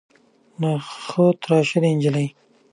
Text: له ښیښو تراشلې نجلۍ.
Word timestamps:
له 0.59 0.69
ښیښو 0.87 1.27
تراشلې 1.43 1.91
نجلۍ. 1.97 2.27